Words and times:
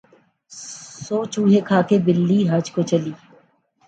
سو 1.03 1.17
چوہے 1.33 1.59
کھا 1.67 1.79
کے 1.89 1.97
بلی 2.05 2.39
حج 2.51 2.65
کو 2.73 2.81
چلی 2.89 3.11